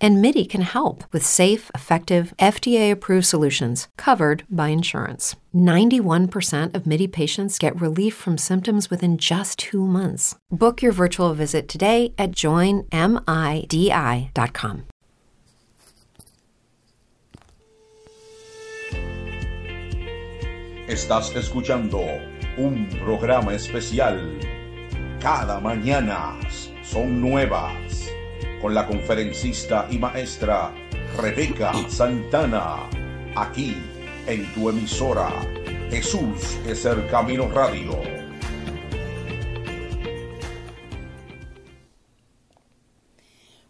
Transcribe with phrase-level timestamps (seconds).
[0.00, 5.36] And MIDI can help with safe, effective, FDA approved solutions covered by insurance.
[5.54, 10.34] 91% of MIDI patients get relief from symptoms within just two months.
[10.50, 12.90] Book your virtual visit today at joinmidi.com.
[20.88, 22.00] Estás escuchando
[22.56, 24.38] un programa especial.
[25.20, 26.38] Cada mañana
[26.84, 27.85] son nuevas.
[28.60, 30.72] Con la conferencista y maestra
[31.16, 32.88] Rebeca Santana.
[33.36, 33.76] Aquí
[34.26, 35.30] en tu emisora.
[35.90, 37.92] Jesús es el camino radio.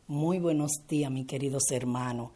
[0.07, 2.31] Muy buenos días, mis queridos hermanos.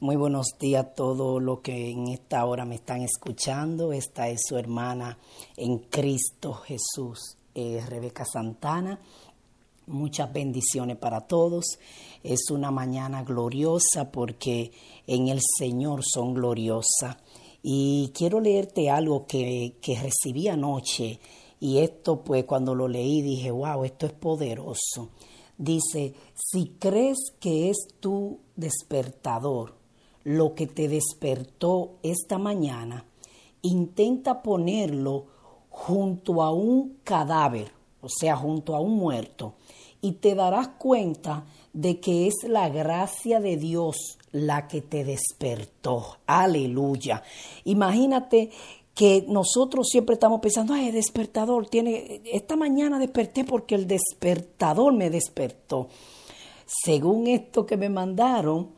[0.00, 3.92] Muy buenos días a todos los que en esta hora me están escuchando.
[3.92, 5.18] Esta es su hermana
[5.56, 9.00] en Cristo Jesús, eh, Rebeca Santana.
[9.88, 11.78] Muchas bendiciones para todos.
[12.22, 14.72] Es una mañana gloriosa porque
[15.06, 17.16] en el Señor son gloriosas.
[17.62, 21.18] Y quiero leerte algo que, que recibí anoche.
[21.60, 25.10] Y esto, pues, cuando lo leí, dije, wow, esto es poderoso.
[25.56, 29.74] Dice, si crees que es tu despertador
[30.24, 33.06] lo que te despertó esta mañana,
[33.62, 35.26] intenta ponerlo
[35.70, 39.54] junto a un cadáver, o sea, junto a un muerto,
[40.00, 46.18] y te darás cuenta de que es la gracia de Dios la que te despertó.
[46.26, 47.22] Aleluya.
[47.64, 48.50] Imagínate
[48.94, 55.08] que nosotros siempre estamos pensando, ay, despertador, tiene, esta mañana desperté porque el despertador me
[55.08, 55.88] despertó.
[56.66, 58.70] Según esto que me mandaron,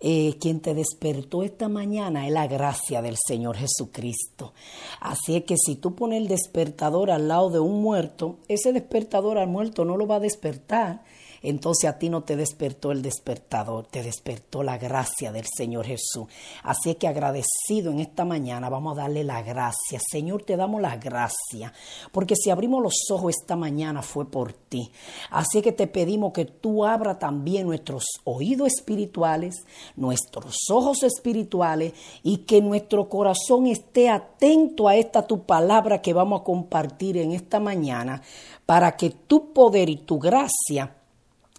[0.00, 4.52] eh, quien te despertó esta mañana es la gracia del Señor Jesucristo.
[5.00, 9.38] Así es que si tú pones el despertador al lado de un muerto, ese despertador
[9.38, 11.02] al muerto no lo va a despertar
[11.42, 16.26] entonces a ti no te despertó el despertador, te despertó la gracia del Señor Jesús.
[16.62, 20.00] Así que agradecido en esta mañana vamos a darle la gracia.
[20.10, 21.72] Señor, te damos la gracia,
[22.12, 24.90] porque si abrimos los ojos esta mañana fue por ti.
[25.30, 29.64] Así que te pedimos que tú abra también nuestros oídos espirituales,
[29.96, 31.92] nuestros ojos espirituales
[32.22, 37.32] y que nuestro corazón esté atento a esta tu palabra que vamos a compartir en
[37.32, 38.22] esta mañana
[38.64, 40.95] para que tu poder y tu gracia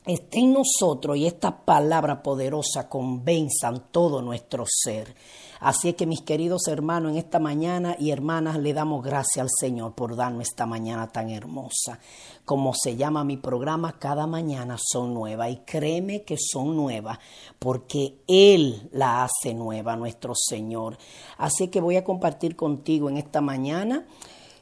[0.07, 5.15] esté en nosotros y esta palabra poderosa convenzan todo nuestro ser.
[5.59, 9.49] Así es que mis queridos hermanos, en esta mañana y hermanas le damos gracias al
[9.49, 11.99] Señor por darnos esta mañana tan hermosa.
[12.45, 17.17] Como se llama mi programa, cada mañana son nuevas y créeme que son nuevas
[17.57, 20.97] porque Él la hace nueva, nuestro Señor.
[21.37, 24.05] Así que voy a compartir contigo en esta mañana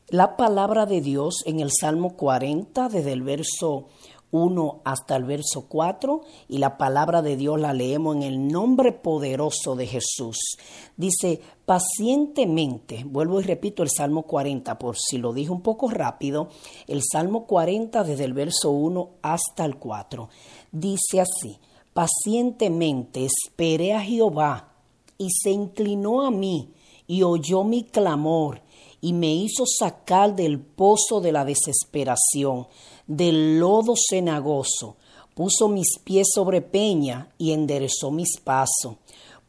[0.10, 3.88] la palabra de Dios en el Salmo 40 desde el verso
[4.36, 8.92] 1 hasta el verso 4 y la palabra de Dios la leemos en el nombre
[8.92, 10.58] poderoso de Jesús.
[10.98, 16.50] Dice, pacientemente, vuelvo y repito el Salmo 40 por si lo dije un poco rápido,
[16.88, 20.30] el Salmo 40 desde el verso 1 hasta el 4.
[20.72, 21.58] Dice así,
[21.94, 24.74] pacientemente esperé a Jehová
[25.18, 26.74] y se inclinó a mí
[27.08, 28.62] y oyó mi clamor
[29.02, 32.68] y me hizo sacar del pozo de la desesperación
[33.08, 34.96] del lodo cenagoso,
[35.34, 38.96] puso mis pies sobre peña y enderezó mis pasos.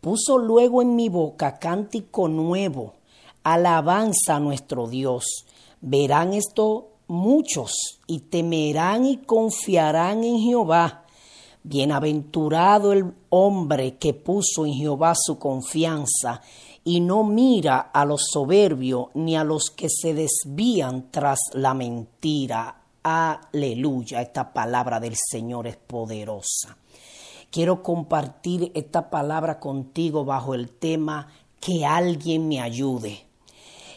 [0.00, 2.94] Puso luego en mi boca cántico nuevo,
[3.42, 5.46] alabanza a nuestro Dios.
[5.80, 11.04] Verán esto muchos y temerán y confiarán en Jehová.
[11.62, 16.40] Bienaventurado el hombre que puso en Jehová su confianza
[16.84, 22.85] y no mira a los soberbios ni a los que se desvían tras la mentira.
[23.08, 26.76] Aleluya, esta palabra del Señor es poderosa.
[27.52, 31.28] Quiero compartir esta palabra contigo bajo el tema
[31.60, 33.24] que alguien me ayude.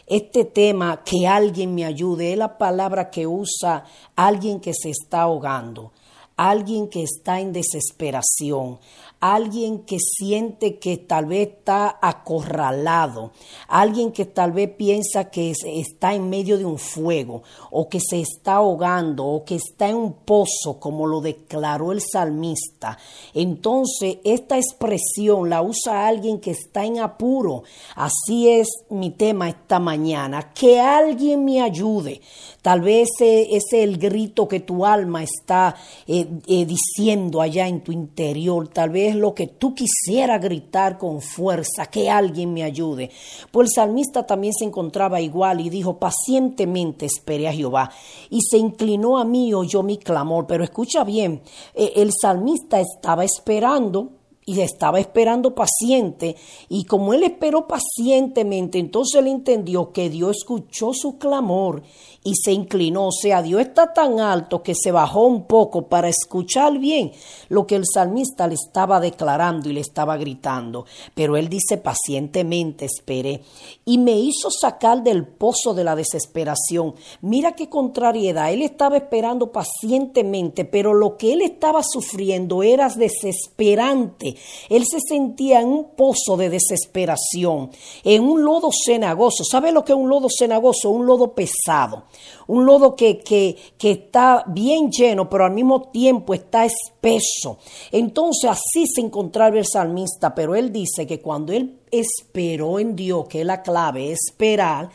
[0.06, 3.84] Este tema, que alguien me ayude, es la palabra que usa
[4.14, 5.90] alguien que se está ahogando,
[6.36, 8.78] alguien que está en desesperación,
[9.20, 13.32] alguien que siente que tal vez está acorralado,
[13.68, 18.20] alguien que tal vez piensa que está en medio de un fuego o que se
[18.20, 22.98] está ahogando o que está en un pozo, como lo declaró el salmista.
[23.34, 27.64] Entonces, esta expresión la usa alguien que está en apuro.
[27.94, 32.20] Así es mi tema esta mañana, que alguien me ayude.
[32.62, 35.74] Tal vez ese es el grito que tu alma está
[36.06, 41.20] eh, eh, diciendo allá en tu interior, tal vez lo que tú quisieras gritar con
[41.20, 43.10] fuerza, que alguien me ayude.
[43.50, 47.90] Pues el salmista también se encontraba igual y dijo, pacientemente esperé a Jehová
[48.28, 50.46] y se inclinó a mí y oyó mi clamor.
[50.46, 51.42] Pero escucha bien,
[51.74, 54.19] eh, el salmista estaba esperando
[54.50, 56.34] y estaba esperando paciente
[56.68, 61.84] y como él esperó pacientemente, entonces él entendió que Dios escuchó su clamor
[62.24, 63.06] y se inclinó.
[63.06, 67.12] O sea, Dios está tan alto que se bajó un poco para escuchar bien
[67.48, 70.84] lo que el salmista le estaba declarando y le estaba gritando.
[71.14, 73.42] Pero él dice pacientemente esperé
[73.84, 76.94] y me hizo sacar del pozo de la desesperación.
[77.20, 78.52] Mira qué contrariedad.
[78.52, 84.36] Él estaba esperando pacientemente, pero lo que él estaba sufriendo era desesperante.
[84.68, 87.70] Él se sentía en un pozo de desesperación,
[88.04, 89.44] en un lodo cenagoso.
[89.44, 90.90] ¿Sabe lo que es un lodo cenagoso?
[90.90, 92.04] Un lodo pesado
[92.50, 97.58] un lodo que, que, que está bien lleno, pero al mismo tiempo está espeso.
[97.92, 103.28] Entonces así se encontraba el salmista, pero él dice que cuando él esperó en Dios,
[103.28, 104.90] que es la clave, esperar,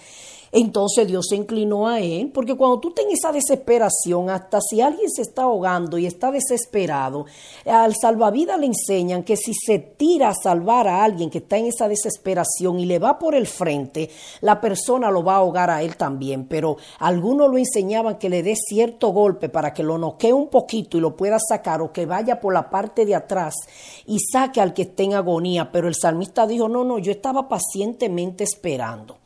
[0.58, 5.12] entonces Dios se inclinó a él, porque cuando tú tienes esa desesperación, hasta si alguien
[5.12, 7.26] se está ahogando y está desesperado,
[7.66, 11.66] al salvavidas le enseñan que si se tira a salvar a alguien que está en
[11.66, 14.10] esa desesperación y le va por el frente,
[14.40, 16.48] la persona lo va a ahogar a él también.
[16.48, 20.98] Pero algunos lo enseñaban que le dé cierto golpe para que lo noquee un poquito
[20.98, 23.56] y lo pueda sacar o que vaya por la parte de atrás
[24.06, 25.70] y saque al que esté en agonía.
[25.74, 29.18] Pero el salmista dijo, no, no, yo estaba pacientemente esperando.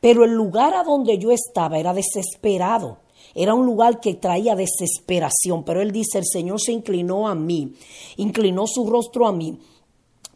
[0.00, 2.98] Pero el lugar a donde yo estaba era desesperado.
[3.34, 5.64] Era un lugar que traía desesperación.
[5.64, 7.72] Pero él dice, el Señor se inclinó a mí,
[8.16, 9.58] inclinó su rostro a mí,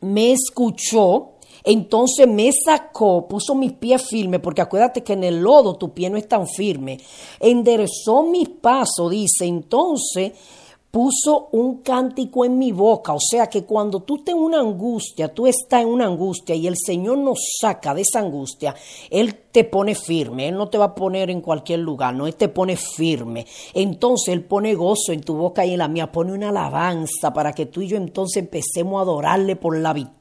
[0.00, 1.32] me escuchó.
[1.64, 6.08] Entonces me sacó, puso mis pies firmes, porque acuérdate que en el lodo tu pie
[6.08, 6.98] no es tan firme.
[7.40, 9.44] Enderezó mis pasos, dice.
[9.44, 10.32] Entonces
[10.90, 13.12] puso un cántico en mi boca.
[13.14, 16.76] O sea que cuando tú estás una angustia, tú estás en una angustia y el
[16.76, 18.74] Señor nos saca de esa angustia,
[19.10, 20.48] Él te pone firme.
[20.48, 23.46] Él no te va a poner en cualquier lugar, no, Él te pone firme.
[23.74, 27.52] Entonces Él pone gozo en tu boca y en la mía, pone una alabanza para
[27.52, 30.18] que tú y yo entonces empecemos a adorarle por la victoria.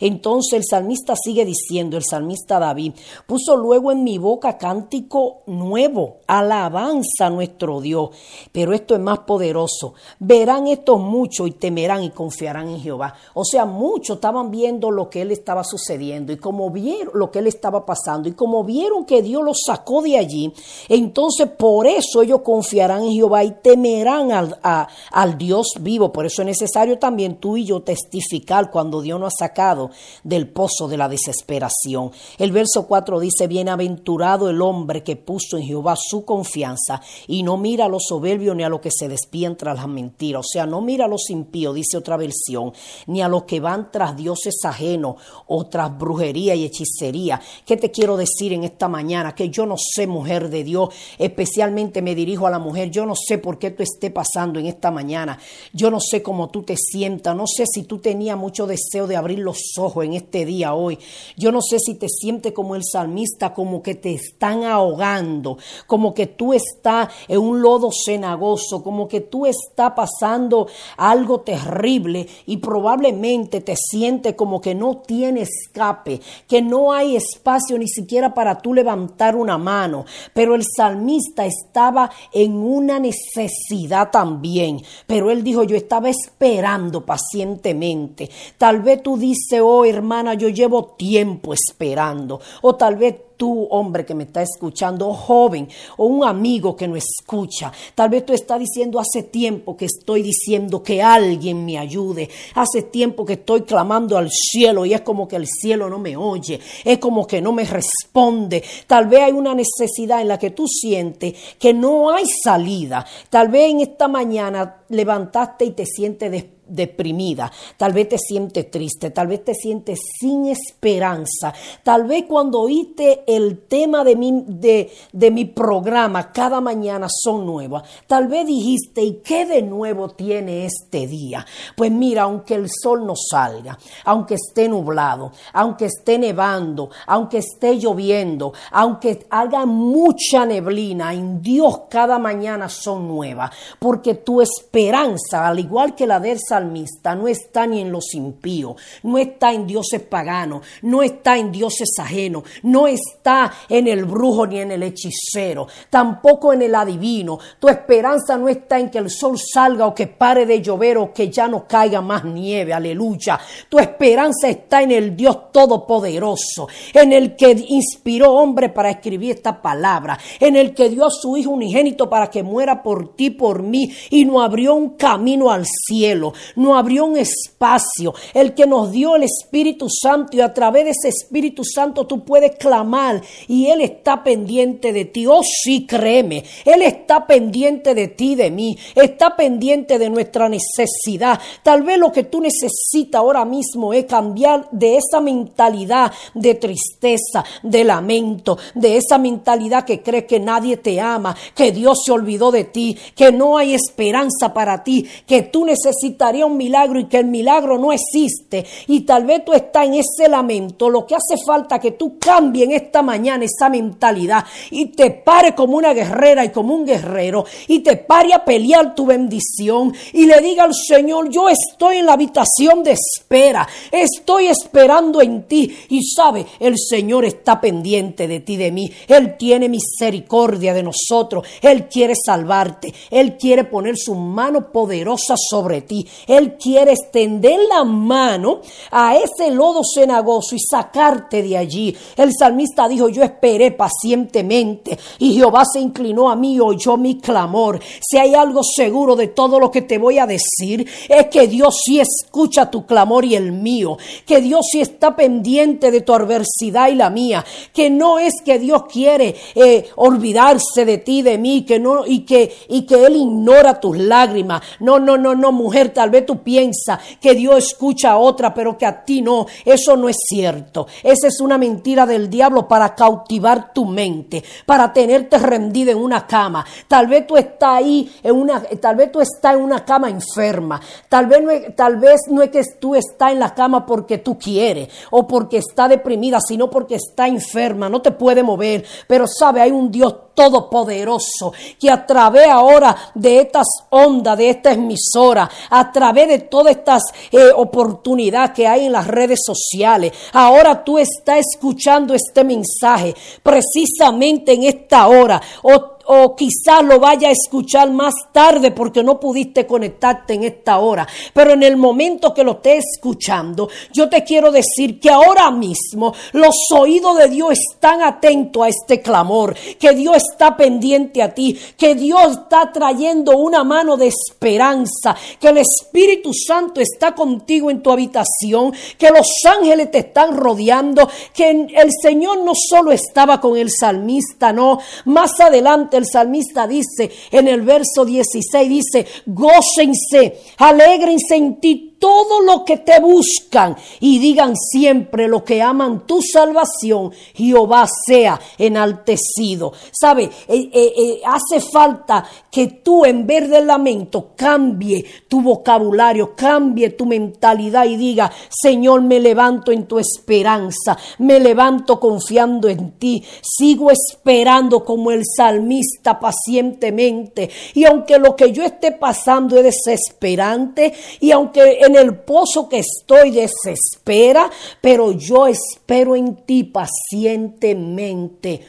[0.00, 2.92] Entonces el salmista sigue diciendo, el salmista David,
[3.26, 8.10] puso luego en mi boca cántico nuevo, alabanza a nuestro Dios.
[8.52, 9.94] Pero esto es más poderoso.
[10.20, 13.14] Verán estos muchos y temerán y confiarán en Jehová.
[13.34, 17.40] O sea, muchos estaban viendo lo que él estaba sucediendo y como vieron lo que
[17.40, 20.52] él estaba pasando y como vieron que Dios los sacó de allí,
[20.88, 26.12] entonces por eso ellos confiarán en Jehová y temerán al, al Dios vivo.
[26.12, 29.90] Por eso es necesario también tú y yo testificar cuando Dios nos ha sacado
[30.22, 32.12] del pozo de la desesperación.
[32.38, 37.56] El verso 4 dice, bienaventurado el hombre que puso en Jehová su confianza y no
[37.56, 40.40] mira a los soberbios ni a lo que se despiden tras las mentiras.
[40.40, 42.72] O sea, no mira a los impíos, dice otra versión,
[43.06, 47.40] ni a los que van tras dioses ajenos o tras brujería y hechicería.
[47.64, 52.02] ¿Qué te quiero decir en esta mañana que yo no sé, mujer de Dios, especialmente
[52.02, 54.90] me dirijo a la mujer, yo no sé por qué tú esté pasando en esta
[54.90, 55.38] mañana,
[55.72, 59.16] yo no sé cómo tú te sientas, no sé si tú tenías mucho deseo de
[59.16, 60.98] abrir los ojos en este día hoy,
[61.36, 66.12] yo no sé si te sientes como el salmista, como que te están ahogando, como
[66.12, 70.66] que tú estás en un lodo cenagoso, como que tú estás pasando
[70.96, 77.78] algo terrible y probablemente te sientes como que no tiene escape, que no hay espacio
[77.78, 84.82] ni siquiera para tú levantar una mano, pero el salmista estaba en una necesidad también,
[85.06, 88.30] pero él dijo, yo estaba esperando pacientemente.
[88.56, 94.04] Tal vez tú dices, oh hermana, yo llevo tiempo esperando, o tal vez tú, hombre
[94.04, 95.66] que me está escuchando, joven,
[95.96, 97.72] o un amigo que no escucha.
[97.94, 102.28] Tal vez tú estás diciendo, hace tiempo que estoy diciendo que alguien me ayude.
[102.54, 106.16] Hace tiempo que estoy clamando al cielo y es como que el cielo no me
[106.16, 106.60] oye.
[106.84, 108.62] Es como que no me responde.
[108.86, 113.06] Tal vez hay una necesidad en la que tú sientes que no hay salida.
[113.30, 118.70] Tal vez en esta mañana levantaste y te sientes despierto deprimida, tal vez te sientes
[118.70, 124.44] triste, tal vez te sientes sin esperanza, tal vez cuando oíste el tema de mi,
[124.46, 130.10] de, de mi programa cada mañana son nuevas, tal vez dijiste, ¿y qué de nuevo
[130.10, 131.44] tiene este día?
[131.76, 137.78] Pues mira, aunque el sol no salga, aunque esté nublado, aunque esté nevando, aunque esté
[137.78, 145.58] lloviendo, aunque haga mucha neblina, en Dios cada mañana son nuevas, porque tu esperanza, al
[145.58, 150.02] igual que la de esa no está ni en los impíos, no está en dioses
[150.02, 155.66] paganos, no está en dioses ajenos, no está en el brujo ni en el hechicero,
[155.90, 157.38] tampoco en el adivino.
[157.58, 161.12] Tu esperanza no está en que el sol salga o que pare de llover o
[161.12, 163.38] que ya no caiga más nieve, aleluya.
[163.68, 169.60] Tu esperanza está en el Dios Todopoderoso, en el que inspiró hombre para escribir esta
[169.60, 173.62] palabra, en el que dio a su Hijo unigénito para que muera por ti, por
[173.62, 178.92] mí, y no abrió un camino al cielo, no abrió un espacio, el que nos
[178.92, 183.66] dio el Espíritu Santo y a través de ese Espíritu Santo tú puedes clamar y
[183.66, 185.26] Él está pendiente de ti.
[185.26, 191.40] Oh sí, créeme, Él está pendiente de ti, de mí, está pendiente de nuestra necesidad.
[191.62, 197.44] Tal vez lo que tú necesitas ahora mismo es cambiar de esa mentalidad de tristeza,
[197.62, 202.50] de lamento, de esa mentalidad que cree que nadie te ama, que Dios se olvidó
[202.50, 207.18] de ti, que no hay esperanza para ti, que tú necesitarías un milagro y que
[207.18, 208.64] el milagro no existe.
[208.86, 210.88] Y tal vez tú estás en ese lamento.
[210.90, 215.54] Lo que hace falta que tú cambies en esta mañana esa mentalidad y te pare
[215.54, 220.26] como una guerrera y como un guerrero y te pare a pelear tu bendición y
[220.26, 225.76] le diga al Señor, yo estoy en la habitación de espera, estoy esperando en ti
[225.88, 228.90] y sabe, el Señor está pendiente de ti, de mí.
[229.06, 235.82] Él tiene misericordia de nosotros, Él quiere salvarte, Él quiere poner su mano poderosa sobre
[235.82, 241.96] ti, Él quiere extender la mano a ese lodo cenagoso y sacarte de allí.
[242.16, 247.18] El salmista dijo, yo esperé pacientemente y Jehová se inclinó a mí y oyó mi
[247.18, 247.80] clamor.
[248.00, 251.80] Si hay algo seguro de todo lo que te voy a decir, es que Dios
[251.84, 256.90] sí escucha tu clamor y el mío, que Dios sí está pendiente de tu adversidad
[256.90, 261.64] y la mía, que no es que Dios quiere eh, olvidarse de ti, de mí,
[261.64, 264.62] que no, y que, y que Él ignora tus lágrimas.
[264.80, 268.76] No, no, no, no, mujer, tal vez tú piensas que Dios escucha a otra, pero
[268.76, 269.46] que a ti no.
[269.64, 270.86] Eso no es cierto.
[271.02, 276.26] Esa es una mentira del diablo para cautivar tu mente, para tenerte rendida en una
[276.26, 276.64] cama.
[276.86, 280.80] Tal vez tú estás ahí en una, tal vez tú estás en una cama enferma.
[281.08, 284.38] Tal vez no tal vez no es que tú estás en la cama porque tú
[284.38, 288.84] quieres o porque está deprimida, sino porque está enferma, no te puede mover.
[289.06, 294.70] Pero sabe, hay un Dios todopoderoso que a través ahora de estas ondas, de esta
[294.70, 297.02] emisora, a través de todas estas
[297.32, 304.52] eh, oportunidades que hay en las redes sociales, ahora tú estás escuchando este mensaje precisamente
[304.52, 305.42] en esta hora.
[305.62, 310.78] O o quizás lo vaya a escuchar más tarde porque no pudiste conectarte en esta
[310.78, 311.06] hora.
[311.34, 316.14] Pero en el momento que lo estés escuchando, yo te quiero decir que ahora mismo
[316.32, 321.58] los oídos de Dios están atentos a este clamor, que Dios está pendiente a ti,
[321.76, 327.82] que Dios está trayendo una mano de esperanza, que el Espíritu Santo está contigo en
[327.82, 333.58] tu habitación, que los ángeles te están rodeando, que el Señor no solo estaba con
[333.58, 341.36] el salmista, no, más adelante el salmista dice en el verso 16, dice, gócense, alegrense
[341.36, 347.12] en ti todo lo que te buscan y digan siempre lo que aman tu salvación,
[347.34, 349.72] Jehová sea enaltecido.
[349.92, 350.24] ¿Sabe?
[350.24, 356.90] Eh, eh, eh, hace falta que tú en vez del lamento cambie tu vocabulario, cambie
[356.90, 363.24] tu mentalidad y diga, Señor, me levanto en tu esperanza, me levanto confiando en ti,
[363.42, 367.50] sigo esperando como el salmista pacientemente.
[367.74, 372.78] Y aunque lo que yo esté pasando es desesperante y aunque en el pozo que
[372.78, 378.66] estoy desespera, pero yo espero en ti pacientemente.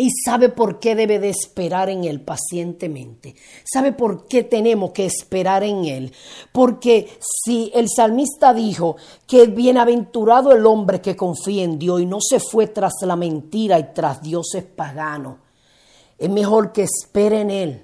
[0.00, 3.34] Y sabe por qué debe de esperar en Él pacientemente.
[3.64, 6.12] ¿Sabe por qué tenemos que esperar en Él?
[6.52, 12.18] Porque si el salmista dijo que bienaventurado el hombre que confía en Dios y no
[12.20, 15.38] se fue tras la mentira y tras dioses paganos,
[16.16, 17.82] es mejor que espere en Él,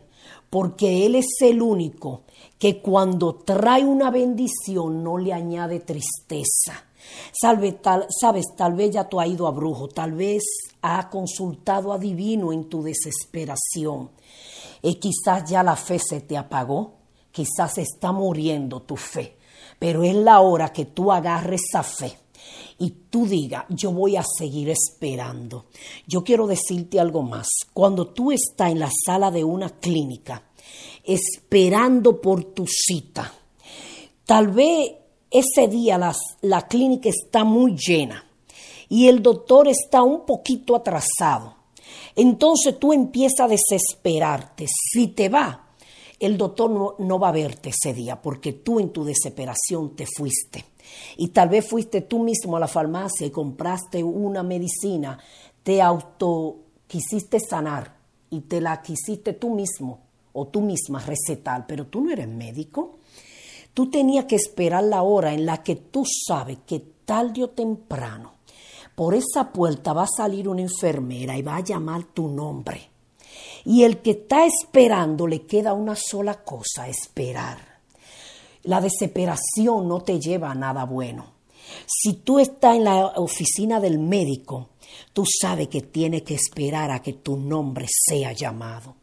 [0.50, 2.23] porque Él es el único
[2.64, 6.86] que cuando trae una bendición no le añade tristeza.
[7.38, 10.42] Salve, tal, sabes, tal vez ya tú has ido a brujo, tal vez
[10.80, 14.12] ha consultado a divino en tu desesperación.
[14.80, 16.94] Y quizás ya la fe se te apagó,
[17.30, 19.36] quizás está muriendo tu fe,
[19.78, 22.16] pero es la hora que tú agarres esa fe
[22.78, 25.66] y tú digas, yo voy a seguir esperando.
[26.06, 27.46] Yo quiero decirte algo más.
[27.74, 30.44] Cuando tú estás en la sala de una clínica,
[31.04, 33.32] esperando por tu cita.
[34.24, 34.92] Tal vez
[35.30, 35.98] ese día
[36.40, 38.24] la clínica está muy llena
[38.88, 41.56] y el doctor está un poquito atrasado.
[42.16, 44.66] Entonces tú empiezas a desesperarte.
[44.68, 45.68] Si te va,
[46.20, 50.06] el doctor no, no, va a verte ese día porque tú en tu desesperación te
[50.06, 50.64] fuiste.
[51.16, 55.18] Y tal vez fuiste tú mismo a la farmacia y compraste una medicina,
[55.62, 57.96] te auto quisiste sanar
[58.30, 60.03] y te la quisiste tú mismo
[60.34, 62.98] o tú misma recetar, pero tú no eres médico.
[63.72, 68.34] Tú tenías que esperar la hora en la que tú sabes que tarde o temprano
[68.94, 72.90] por esa puerta va a salir una enfermera y va a llamar tu nombre.
[73.64, 77.58] Y el que está esperando le queda una sola cosa, esperar.
[78.62, 81.32] La desesperación no te lleva a nada bueno.
[81.86, 84.68] Si tú estás en la oficina del médico,
[85.12, 88.96] tú sabes que tienes que esperar a que tu nombre sea llamado.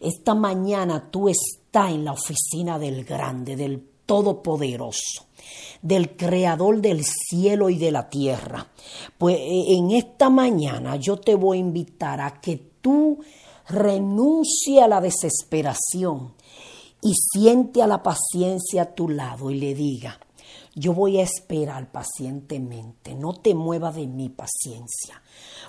[0.00, 5.26] Esta mañana tú estás en la oficina del grande, del todopoderoso
[5.82, 8.66] del creador del cielo y de la tierra.
[9.18, 13.20] Pues eh, en esta mañana yo te voy a invitar a que tú
[13.68, 16.34] renuncie a la desesperación
[17.02, 20.18] y siente a la paciencia a tu lado y le diga,
[20.74, 25.22] yo voy a esperar pacientemente, no te mueva de mi paciencia,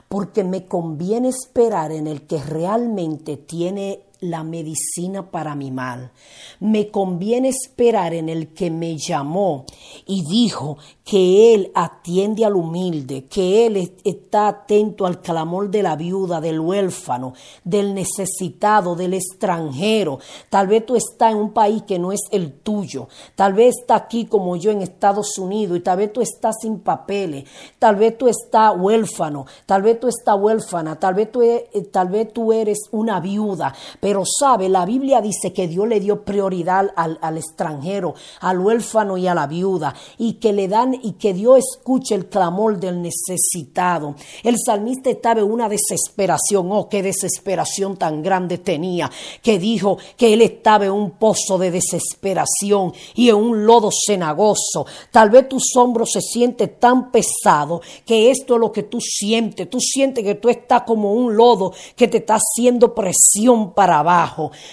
[0.08, 6.12] porque me conviene esperar en el que realmente tiene la medicina para mi mal.
[6.60, 9.66] Me conviene esperar en el que me llamó
[10.06, 15.96] y dijo que Él atiende al humilde, que Él está atento al clamor de la
[15.96, 20.20] viuda, del huérfano, del necesitado, del extranjero.
[20.50, 23.08] Tal vez tú estás en un país que no es el tuyo.
[23.36, 26.80] Tal vez está aquí como yo en Estados Unidos y tal vez tú estás sin
[26.80, 27.46] papeles.
[27.78, 29.46] Tal vez tú estás huérfano.
[29.66, 31.00] Tal vez tú estás huérfana.
[31.00, 33.74] Tal vez tú, e, eh, tal vez tú eres una viuda.
[34.00, 39.18] Pero sabe, la Biblia dice que Dios le dio prioridad al, al extranjero, al huérfano
[39.18, 43.02] y a la viuda y que le dan y que Dios escuche el clamor del
[43.02, 44.16] necesitado.
[44.44, 49.10] El salmista estaba en una desesperación, oh, qué desesperación tan grande tenía,
[49.42, 54.86] que dijo que él estaba en un pozo de desesperación y en un lodo cenagoso.
[55.12, 59.70] Tal vez tus hombros se sienten tan pesados que esto es lo que tú sientes.
[59.70, 64.02] Tú sientes que tú estás como un lodo que te está haciendo presión para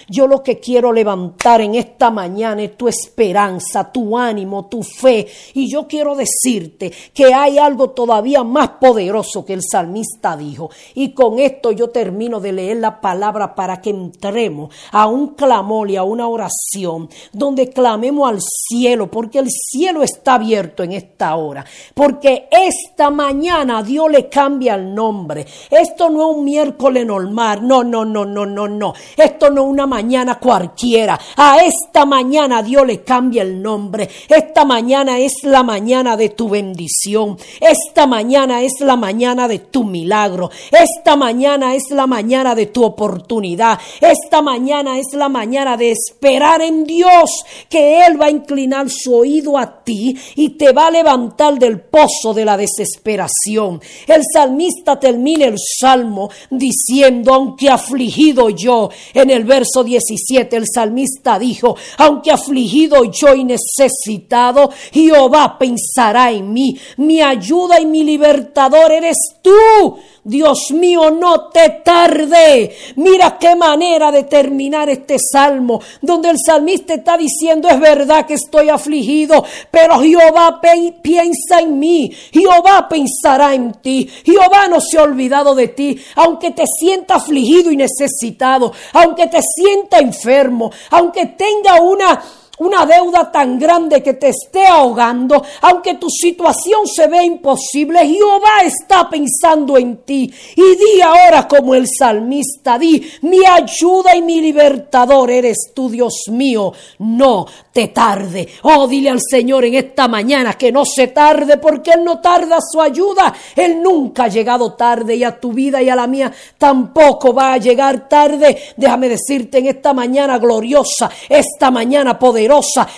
[0.07, 5.27] Yo lo que quiero levantar en esta mañana es tu esperanza, tu ánimo, tu fe.
[5.53, 10.69] Y yo quiero decirte que hay algo todavía más poderoso que el salmista dijo.
[10.95, 15.89] Y con esto yo termino de leer la palabra para que entremos a un clamor
[15.89, 21.35] y a una oración donde clamemos al cielo, porque el cielo está abierto en esta
[21.35, 21.65] hora.
[21.93, 25.45] Porque esta mañana Dios le cambia el nombre.
[25.69, 27.67] Esto no es un miércoles normal.
[27.67, 28.93] No, no, no, no, no, no.
[29.17, 31.19] Esto no una mañana cualquiera.
[31.37, 34.09] A esta mañana Dios le cambia el nombre.
[34.27, 37.37] Esta mañana es la mañana de tu bendición.
[37.59, 40.49] Esta mañana es la mañana de tu milagro.
[40.71, 43.79] Esta mañana es la mañana de tu oportunidad.
[44.01, 49.15] Esta mañana es la mañana de esperar en Dios que Él va a inclinar su
[49.15, 53.81] oído a ti y te va a levantar del pozo de la desesperación.
[54.07, 61.39] El salmista termina el salmo diciendo, aunque afligido yo, en el verso 17 el salmista
[61.39, 66.77] dijo, aunque afligido yo y necesitado, Jehová pensar en mí.
[66.97, 69.97] Mi ayuda y mi libertador eres tú.
[70.23, 72.75] Dios mío, no te tarde.
[72.95, 78.35] Mira qué manera de terminar este salmo, donde el salmista está diciendo, es verdad que
[78.35, 80.61] estoy afligido, pero Jehová
[81.01, 86.51] piensa en mí, Jehová pensará en ti, Jehová no se ha olvidado de ti, aunque
[86.51, 92.21] te sienta afligido y necesitado, aunque te sienta enfermo, aunque tenga una
[92.65, 98.63] una deuda tan grande que te esté ahogando, aunque tu situación se ve imposible, Jehová
[98.63, 100.31] está pensando en ti.
[100.55, 106.23] Y di ahora como el salmista, di, mi ayuda y mi libertador eres tú, Dios
[106.29, 106.71] mío.
[106.99, 108.47] No te tarde.
[108.63, 112.59] Oh, dile al Señor en esta mañana que no se tarde porque Él no tarda
[112.61, 113.33] su ayuda.
[113.55, 117.53] Él nunca ha llegado tarde y a tu vida y a la mía tampoco va
[117.53, 118.57] a llegar tarde.
[118.77, 122.52] Déjame decirte en esta mañana gloriosa, esta mañana poderosa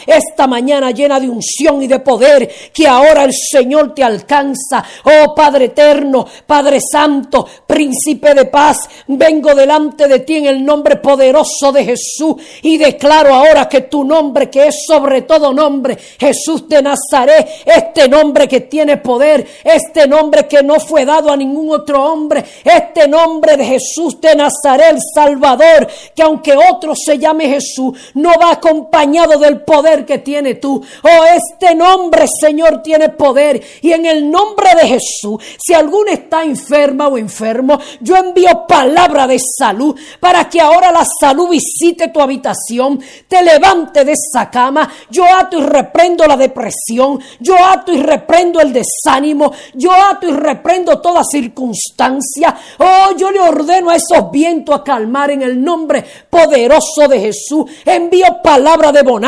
[0.05, 4.83] esta mañana llena de unción y de poder, que ahora el Señor te alcanza.
[5.03, 10.97] Oh Padre eterno, Padre Santo, Príncipe de paz, vengo delante de ti en el nombre
[10.97, 16.67] poderoso de Jesús y declaro ahora que tu nombre, que es sobre todo nombre, Jesús
[16.69, 21.69] de Nazaret, este nombre que tiene poder, este nombre que no fue dado a ningún
[21.69, 27.49] otro hombre, este nombre de Jesús de Nazaret, el Salvador, que aunque otro se llame
[27.49, 30.81] Jesús, no va acompañado lado del poder que tiene tú.
[31.03, 33.61] Oh, este nombre, Señor, tiene poder.
[33.81, 39.27] Y en el nombre de Jesús, si alguno está enferma o enfermo, yo envío palabra
[39.27, 44.91] de salud para que ahora la salud visite tu habitación, te levante de esa cama.
[45.09, 50.31] Yo ato y reprendo la depresión, yo ato y reprendo el desánimo, yo ato y
[50.31, 52.55] reprendo toda circunstancia.
[52.79, 57.65] Oh, yo le ordeno a esos vientos a calmar en el nombre poderoso de Jesús.
[57.85, 59.24] Envío palabra de bonanza,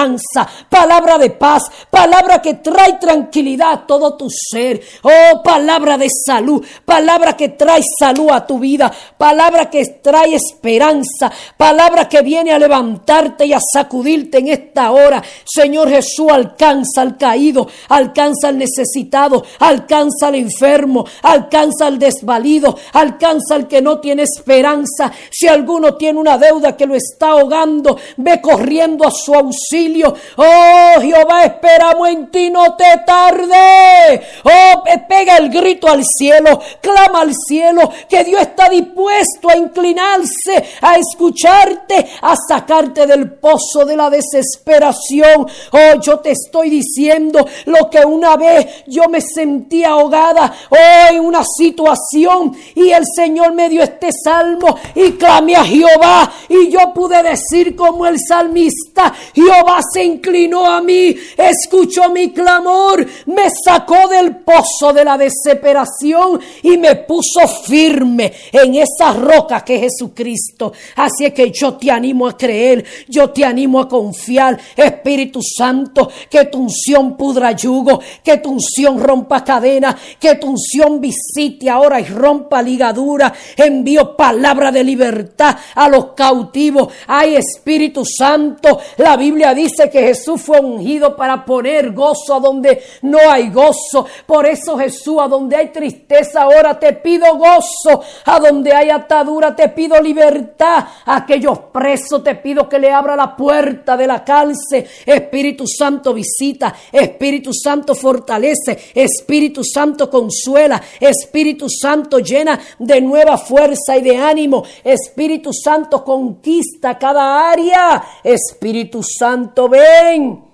[0.69, 4.81] palabra de paz, palabra que trae tranquilidad a todo tu ser.
[5.03, 11.31] Oh, palabra de salud, palabra que trae salud a tu vida, palabra que trae esperanza,
[11.57, 15.23] palabra que viene a levantarte y a sacudirte en esta hora.
[15.45, 23.55] Señor Jesús, alcanza al caído, alcanza al necesitado, alcanza al enfermo, alcanza al desvalido, alcanza
[23.55, 25.11] al que no tiene esperanza.
[25.31, 29.86] Si alguno tiene una deuda que lo está ahogando, ve corriendo a su auxilio.
[30.35, 34.21] Oh Jehová, esperamos en ti, no te tarde.
[34.43, 40.63] Oh, pega el grito al cielo, clama al cielo, que Dios está dispuesto a inclinarse,
[40.81, 45.47] a escucharte, a sacarte del pozo de la desesperación.
[45.71, 51.21] Oh, yo te estoy diciendo lo que una vez yo me sentí ahogada, oh, en
[51.21, 56.93] una situación y el Señor me dio este salmo y clamé a Jehová y yo
[56.93, 64.07] pude decir como el salmista, Jehová se inclinó a mí, escuchó mi clamor, me sacó
[64.07, 70.73] del pozo de la desesperación y me puso firme en esa roca que es Jesucristo.
[70.95, 76.09] Así es que yo te animo a creer, yo te animo a confiar, Espíritu Santo,
[76.29, 81.99] que tu unción pudra yugo, que tu unción rompa cadena, que tu unción visite ahora
[81.99, 83.33] y rompa ligadura.
[83.55, 86.93] Envío palabra de libertad a los cautivos.
[87.07, 92.81] Ay, Espíritu Santo, la Biblia dice que Jesús fue ungido para poner gozo a donde
[93.03, 94.05] no hay gozo.
[94.25, 98.01] Por eso Jesús, a donde hay tristeza, ahora te pido gozo.
[98.25, 100.85] A donde hay atadura, te pido libertad.
[101.05, 104.87] A aquellos presos te pido que le abra la puerta de la cárcel.
[105.05, 106.73] Espíritu Santo visita.
[106.91, 108.77] Espíritu Santo fortalece.
[108.93, 110.81] Espíritu Santo consuela.
[110.99, 114.63] Espíritu Santo llena de nueva fuerza y de ánimo.
[114.83, 118.03] Espíritu Santo conquista cada área.
[118.23, 120.45] Espíritu Santo ven.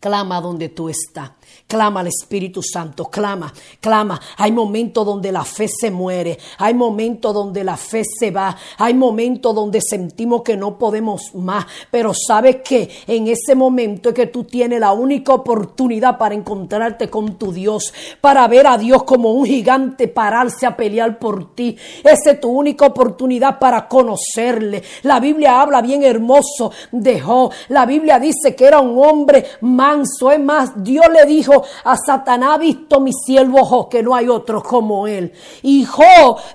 [0.00, 1.37] Clama donde tú estás.
[1.66, 4.20] Clama al Espíritu Santo, clama, clama.
[4.38, 8.94] Hay momentos donde la fe se muere, hay momentos donde la fe se va, hay
[8.94, 14.26] momentos donde sentimos que no podemos más, pero sabes que en ese momento es que
[14.26, 19.32] tú tienes la única oportunidad para encontrarte con tu Dios, para ver a Dios como
[19.32, 21.76] un gigante pararse a pelear por ti.
[22.02, 24.82] Esa es tu única oportunidad para conocerle.
[25.02, 27.52] La Biblia habla bien hermoso de Job.
[27.68, 30.30] La Biblia dice que era un hombre manso.
[30.30, 34.62] Es más, Dios le dijo a Satanás, visto mi siervo Job, que no hay otro
[34.62, 35.32] como él.
[35.62, 35.86] Y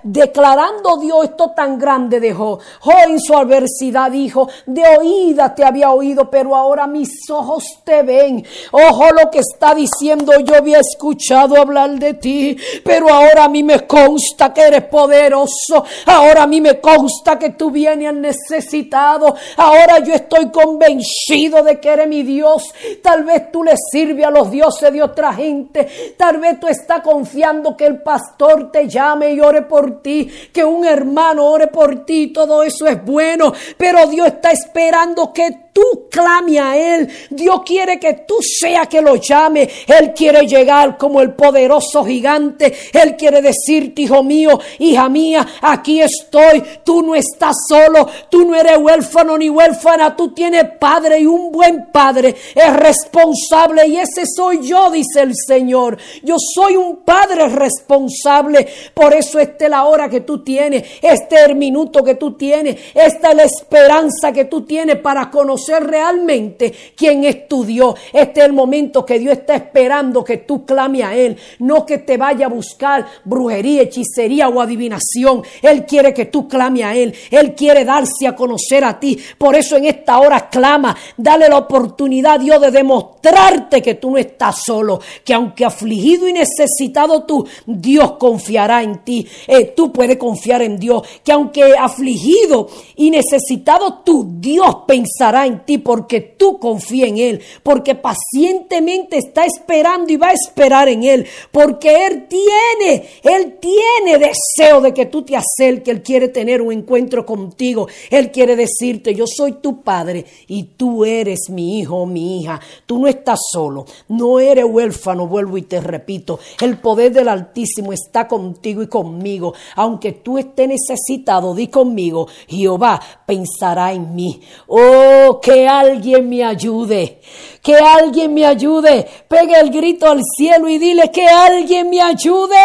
[0.03, 2.59] declarando Dios esto tan grande de Job,
[3.07, 8.45] en su adversidad dijo, de oída te había oído, pero ahora mis ojos te ven.
[8.71, 13.63] Ojo lo que está diciendo, yo había escuchado hablar de ti, pero ahora a mí
[13.63, 19.99] me consta que eres poderoso, ahora a mí me consta que tú vienes necesitado, ahora
[19.99, 22.63] yo estoy convencido de que eres mi Dios,
[23.01, 26.15] tal vez tú le sirves a los dioses de otra gente.
[26.17, 30.63] Tal vez tú estás confiando que el pastor te llame y ore por ti, que
[30.63, 32.27] un hermano ore por ti.
[32.27, 37.09] Todo eso es bueno, pero Dios está esperando que tú clame a Él.
[37.29, 39.67] Dios quiere que tú sea que lo llame.
[39.87, 42.73] Él quiere llegar como el poderoso gigante.
[42.93, 46.63] Él quiere decirte, hijo mío, hija mía, aquí estoy.
[46.83, 48.07] Tú no estás solo.
[48.29, 50.15] Tú no eres huérfano ni huérfana.
[50.15, 52.35] Tú tienes padre y un buen padre.
[52.53, 55.97] Es responsable y ese soy yo, dice el Señor.
[56.23, 58.67] Yo soy un padre responsable.
[58.93, 60.83] Por eso esta es la hora que tú tienes.
[61.01, 62.77] Este es el minuto que tú tienes.
[62.93, 67.95] Esta es la esperanza que tú tienes para conocer realmente quién es tu Dios.
[68.11, 71.99] Este es el momento que Dios está esperando que tú clame a Él, no que
[71.99, 75.43] te vaya a buscar brujería, hechicería o adivinación.
[75.61, 77.13] Él quiere que tú clame a Él.
[77.29, 79.19] Él quiere darse a conocer a ti.
[79.37, 84.11] Por eso en esta hora clama, dale la oportunidad Dios de demostrar demostrarte que tú
[84.11, 89.27] no estás solo, que aunque afligido y necesitado tú, Dios confiará en ti.
[89.47, 95.65] Eh, tú puedes confiar en Dios, que aunque afligido y necesitado tú, Dios pensará en
[95.65, 101.03] ti porque tú confías en Él, porque pacientemente está esperando y va a esperar en
[101.03, 106.61] Él, porque Él tiene, Él tiene deseo de que tú te acerques, Él quiere tener
[106.61, 112.03] un encuentro contigo, Él quiere decirte, yo soy tu Padre y tú eres mi hijo
[112.05, 117.11] mi hija, tú no estás solo, no eres huérfano, vuelvo y te repito, el poder
[117.11, 124.13] del Altísimo está contigo y conmigo, aunque tú estés necesitado, di conmigo, Jehová pensará en
[124.15, 124.41] mí.
[124.67, 127.21] Oh, que alguien me ayude,
[127.61, 132.55] que alguien me ayude, pegue el grito al cielo y dile que alguien me ayude,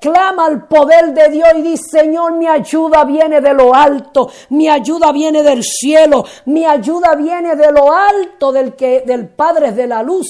[0.00, 4.68] clama al poder de Dios y dice, Señor, mi ayuda viene de lo alto, mi
[4.68, 9.86] ayuda viene del cielo, mi ayuda viene de lo alto del que del Padre de
[9.86, 10.26] la luz,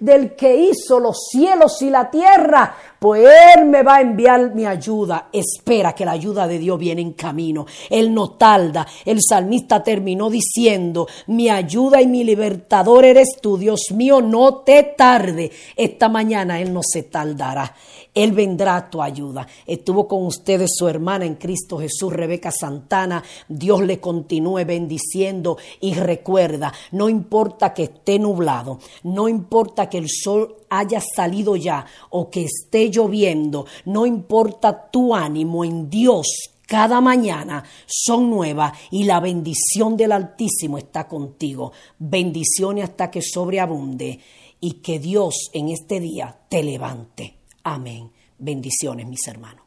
[0.00, 4.64] del que hizo los cielos y la tierra pues Él me va a enviar mi
[4.64, 5.28] ayuda.
[5.30, 7.66] Espera que la ayuda de Dios viene en camino.
[7.90, 8.86] Él no tarda.
[9.04, 14.94] El salmista terminó diciendo, mi ayuda y mi libertador eres tú, Dios mío, no te
[14.96, 15.52] tarde.
[15.76, 17.74] Esta mañana Él no se tardará.
[18.14, 19.46] Él vendrá a tu ayuda.
[19.66, 23.22] Estuvo con ustedes su hermana en Cristo Jesús, Rebeca Santana.
[23.48, 30.08] Dios le continúe bendiciendo y recuerda, no importa que esté nublado, no importa que el
[30.08, 36.26] sol haya salido ya o que esté lloviendo, no importa tu ánimo en Dios,
[36.66, 41.72] cada mañana son nuevas y la bendición del Altísimo está contigo.
[41.98, 44.20] Bendiciones hasta que sobreabunde
[44.60, 47.38] y que Dios en este día te levante.
[47.64, 48.12] Amén.
[48.38, 49.62] Bendiciones, mis hermanos.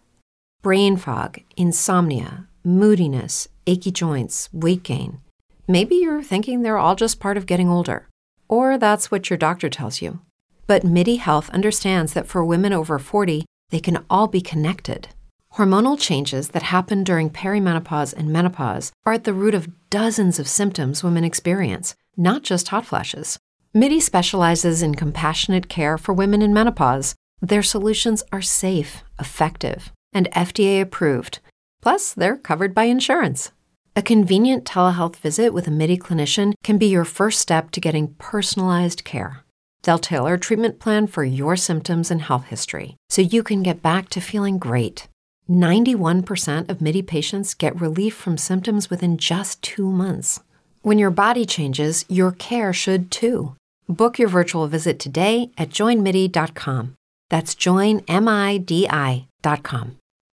[0.64, 5.20] Brain fog, insomnia, moodiness, achy joints, weight gain.
[5.68, 8.08] Maybe you're thinking they're all just part of getting older,
[8.48, 10.20] or that's what your doctor tells you.
[10.68, 15.08] But MIDI Health understands that for women over 40, they can all be connected.
[15.54, 20.48] Hormonal changes that happen during perimenopause and menopause are at the root of dozens of
[20.48, 23.40] symptoms women experience, not just hot flashes.
[23.74, 27.16] MIDI specializes in compassionate care for women in menopause.
[27.42, 31.40] Their solutions are safe, effective, and FDA approved.
[31.82, 33.52] Plus, they're covered by insurance.
[33.96, 38.16] A convenient telehealth visit with a MIDI clinician can be your first step to getting
[38.16, 39.44] personalized care.
[39.84, 43.82] They'll tailor a treatment plan for your symptoms and health history so you can get
[43.82, 45.08] back to feeling great.
[45.50, 50.42] 91% of MIDI patients get relief from symptoms within just two months.
[50.82, 53.56] When your body changes, your care should too.
[53.88, 56.96] Book your virtual visit today at joinmidi.com.
[57.30, 58.08] That's joinmidi.com.